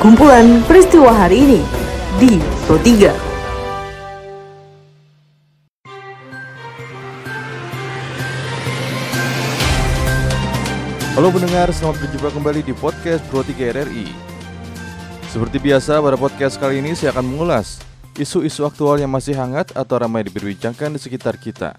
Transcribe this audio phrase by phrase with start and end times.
[0.00, 1.60] kumpulan peristiwa hari ini
[2.16, 3.12] di Pro 3.
[11.20, 14.08] Halo pendengar, selamat berjumpa kembali di podcast Pro 3 RRI.
[15.28, 17.84] Seperti biasa, pada podcast kali ini saya akan mengulas
[18.16, 21.76] isu-isu aktual yang masih hangat atau ramai diperbincangkan di sekitar kita.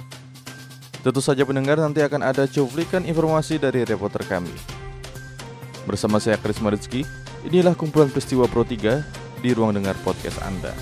[1.01, 4.53] Tentu saja pendengar nanti akan ada cuplikan informasi dari reporter kami.
[5.89, 7.01] Bersama saya Karisma Rizky,
[7.47, 10.73] inilah kumpulan peristiwa Pro 3 di ruang dengar podcast Anda.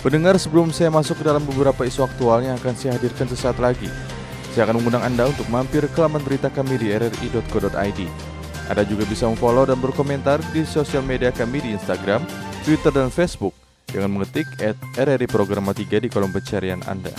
[0.00, 3.90] Pendengar sebelum saya masuk ke dalam beberapa isu aktual yang akan saya hadirkan sesaat lagi,
[4.54, 8.00] saya akan mengundang Anda untuk mampir ke laman berita kami di rri.co.id.
[8.66, 12.22] Anda juga bisa memfollow dan berkomentar di sosial media kami di Instagram,
[12.62, 13.54] Twitter, dan Facebook
[13.90, 17.14] dengan mengetik at RRI Programa 3 di kolom pencarian Anda.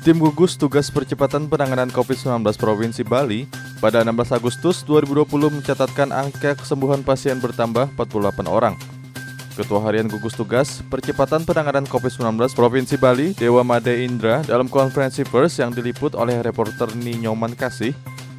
[0.00, 3.44] Tim gugus tugas percepatan penanganan COVID-19 Provinsi Bali
[3.80, 5.26] pada 16 Agustus 2020
[5.60, 8.76] mencatatkan angka kesembuhan pasien bertambah 48 orang.
[9.56, 15.58] Ketua Harian Gugus Tugas Percepatan Penanganan COVID-19 Provinsi Bali, Dewa Made Indra, dalam konferensi pers
[15.58, 17.92] yang diliput oleh reporter Ninyoman Kasih,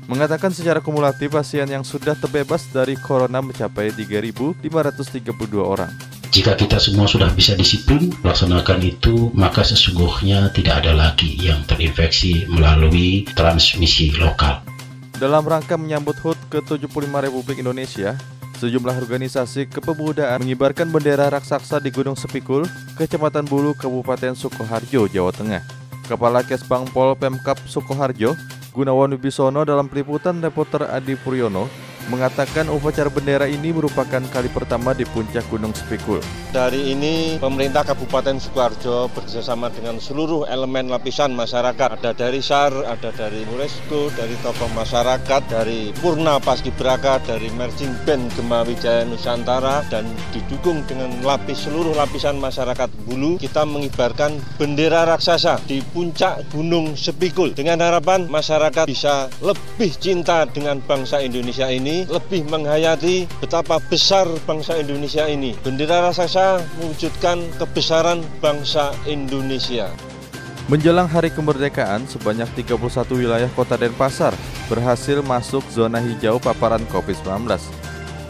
[0.09, 4.65] mengatakan secara kumulatif pasien yang sudah terbebas dari corona mencapai 3.532
[5.61, 5.91] orang.
[6.31, 12.47] Jika kita semua sudah bisa disiplin melaksanakan itu, maka sesungguhnya tidak ada lagi yang terinfeksi
[12.47, 14.63] melalui transmisi lokal.
[15.21, 18.17] Dalam rangka menyambut HUT ke-75 Republik Indonesia,
[18.57, 22.65] sejumlah organisasi kepemudaan mengibarkan bendera raksasa di Gunung Sepikul,
[22.97, 25.61] Kecamatan Bulu, Kabupaten Sukoharjo, Jawa Tengah.
[26.09, 28.33] Kepala Kesbang Pol Pemkap Sukoharjo,
[28.73, 31.69] Gunawan Wibisono dalam peliputan reporter Adi Puryono
[32.07, 36.23] mengatakan upacara bendera ini merupakan kali pertama di puncak Gunung Sepikul.
[36.55, 41.99] Dari ini pemerintah Kabupaten Sukoharjo bekerjasama dengan seluruh elemen lapisan masyarakat.
[42.01, 48.31] Ada dari SAR, ada dari UNESCO, dari tokoh masyarakat, dari Purna Paskibraka, dari Merging Band
[48.33, 53.35] Gema Wijaya Nusantara, dan didukung dengan lapis seluruh lapisan masyarakat Bulu.
[53.37, 60.79] Kita mengibarkan bendera raksasa di puncak Gunung Sepikul dengan harapan masyarakat bisa lebih cinta dengan
[60.83, 65.51] bangsa Indonesia ini lebih menghayati betapa besar bangsa Indonesia ini.
[65.61, 69.91] Bendera raksasa mewujudkan kebesaran bangsa Indonesia.
[70.71, 72.79] Menjelang hari kemerdekaan, sebanyak 31
[73.19, 74.31] wilayah kota Denpasar
[74.71, 77.43] berhasil masuk zona hijau paparan COVID-19.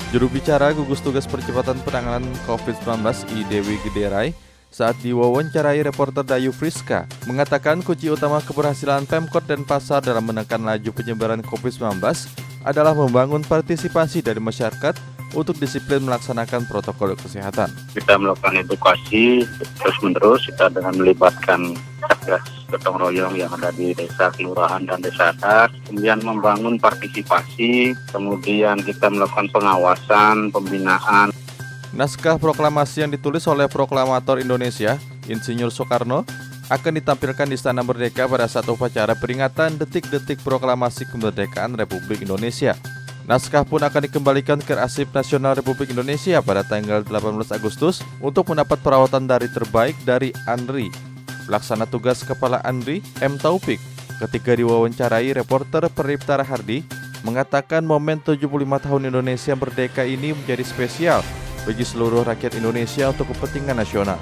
[0.10, 4.34] Juru bicara gugus tugas percepatan penanganan COVID-19 I Dewi Gederai
[4.72, 11.44] saat diwawancarai reporter Dayu Friska mengatakan kunci utama keberhasilan Pemkot Denpasar dalam menekan laju penyebaran
[11.44, 12.00] COVID-19
[12.64, 14.98] adalah membangun partisipasi dari masyarakat
[15.32, 17.72] untuk disiplin melaksanakan protokol kesehatan.
[17.96, 19.48] Kita melakukan edukasi
[19.80, 25.76] terus-menerus kita dengan melibatkan satgas gotong royong yang ada di desa, kelurahan, dan desa adat.
[25.88, 31.36] Kemudian membangun partisipasi, kemudian kita melakukan pengawasan, pembinaan.
[31.92, 34.96] Naskah proklamasi yang ditulis oleh proklamator Indonesia,
[35.28, 36.24] Insinyur Soekarno,
[36.72, 42.80] akan ditampilkan di Istana Merdeka pada saat upacara peringatan detik-detik proklamasi kemerdekaan Republik Indonesia.
[43.28, 48.80] Naskah pun akan dikembalikan ke Arsip Nasional Republik Indonesia pada tanggal 18 Agustus untuk mendapat
[48.80, 50.88] perawatan dari terbaik dari ANRI.
[51.46, 53.36] Pelaksana tugas Kepala ANRI, M.
[53.36, 53.78] Taufik,
[54.24, 56.88] ketika diwawancarai reporter Peripta Hardi,
[57.28, 58.48] mengatakan momen 75
[58.80, 61.20] tahun Indonesia merdeka ini menjadi spesial
[61.68, 64.18] bagi seluruh rakyat Indonesia untuk kepentingan nasional.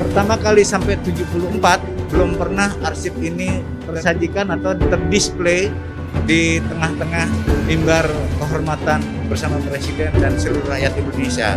[0.00, 5.68] Pertama kali sampai 74 belum pernah arsip ini tersajikan atau terdisplay
[6.24, 7.28] di tengah-tengah
[7.68, 8.08] mimbar
[8.40, 11.54] kehormatan bersama Presiden dan seluruh rakyat Indonesia.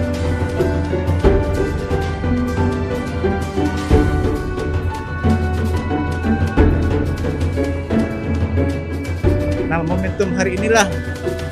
[9.72, 10.86] Nah, momentum hari inilah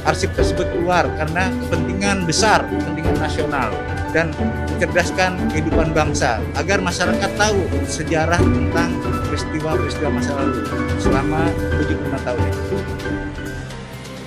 [0.05, 3.71] arsip tersebut keluar karena kepentingan besar, kepentingan nasional
[4.11, 8.91] dan mencerdaskan kehidupan bangsa agar masyarakat tahu sejarah tentang
[9.27, 10.61] peristiwa-peristiwa masa lalu
[10.99, 11.41] selama
[11.79, 12.79] 75 tahun ini.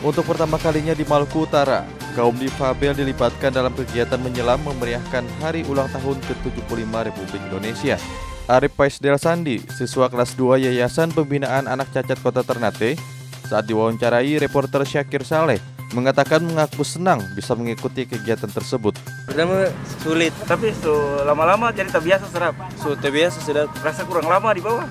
[0.04, 5.88] Untuk pertama kalinya di Maluku Utara, kaum difabel dilibatkan dalam kegiatan menyelam memeriahkan hari ulang
[5.88, 7.96] tahun ke-75 Republik Indonesia.
[8.44, 13.00] Arif Paisdel Sandi, siswa kelas 2 Yayasan Pembinaan Anak Cacat Kota Ternate,
[13.48, 15.56] saat diwawancarai reporter Syakir Saleh,
[15.92, 18.96] mengatakan mengaku senang bisa mengikuti kegiatan tersebut.
[19.28, 19.68] Pertama
[20.00, 22.56] sulit, tapi so lama-lama jadi terbiasa serap.
[22.80, 24.84] So terbiasa sudah rasa kurang lama di bawah.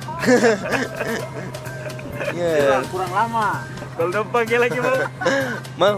[2.38, 2.86] yeah.
[2.92, 3.66] kurang lama.
[3.98, 4.98] Kalau dampaknya lagi mau.
[5.81, 5.98] mau.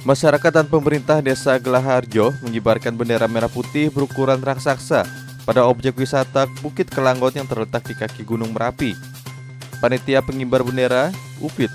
[0.00, 5.04] Masyarakat dan pemerintah Desa Gelaharjo mengibarkan bendera merah putih berukuran raksasa
[5.44, 8.96] pada objek wisata Bukit Kelanggot yang terletak di kaki Gunung Merapi.
[9.80, 11.72] Panitia pengibar bendera, UPIT,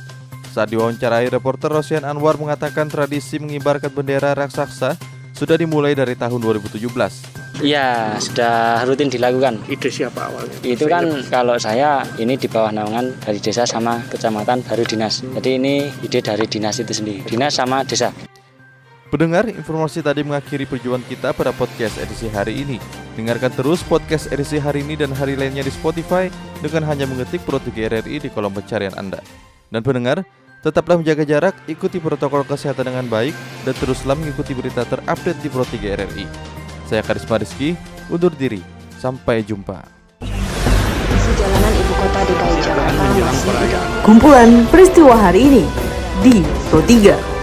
[0.56, 4.96] Saat diwawancarai, reporter Rosian Anwar mengatakan tradisi mengibarkan bendera raksasa
[5.36, 7.60] sudah dimulai dari tahun 2017.
[7.60, 9.60] Iya, sudah rutin dilakukan.
[9.68, 10.56] Ide siapa awalnya?
[10.64, 15.28] Itu kan kalau saya ini di bawah naungan dari desa sama kecamatan baru dinas.
[15.28, 17.28] Jadi ini ide dari dinas itu sendiri.
[17.28, 18.16] Dinas sama desa.
[19.12, 22.80] Pendengar, informasi tadi mengakhiri perjuangan kita pada podcast edisi hari ini.
[23.20, 26.32] Dengarkan terus podcast edisi hari ini dan hari lainnya di Spotify
[26.64, 29.20] dengan hanya mengetik Pro 3 RRI di kolom pencarian Anda.
[29.68, 30.24] Dan pendengar,
[30.66, 35.62] tetaplah menjaga jarak, ikuti protokol kesehatan dengan baik, dan teruslah mengikuti berita terupdate di Pro
[35.62, 36.26] 3 RRI.
[36.90, 37.78] Saya Karisma Rizky,
[38.10, 38.66] undur diri.
[38.98, 39.86] Sampai jumpa.
[41.36, 43.76] Jalanan ibu kota DKI Jakarta masih
[44.08, 45.64] Kumpulan peristiwa hari ini
[46.24, 46.42] di
[46.72, 47.35] Pro 3.